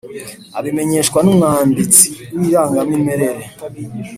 abimenyeshwa 0.59 1.19
n 1.21 1.27
umwanditsi 1.33 2.05
w 2.37 2.41
irangamimerere 2.49 3.43